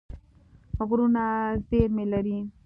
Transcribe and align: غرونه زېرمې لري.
غرونه 0.89 1.23
زېرمې 1.67 2.05
لري. 2.13 2.37